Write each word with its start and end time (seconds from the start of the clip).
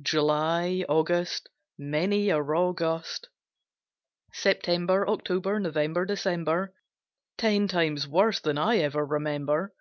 July, 0.00 0.82
August, 0.88 1.50
Many 1.76 2.30
a 2.30 2.40
raw 2.40 2.72
gust; 2.72 3.28
September, 4.32 5.06
October, 5.06 5.60
November, 5.60 6.06
December, 6.06 6.72
Ten 7.36 7.68
times 7.68 8.08
worse 8.08 8.40
than 8.40 8.56
I 8.56 8.78
ever 8.78 9.04
remember. 9.04 9.74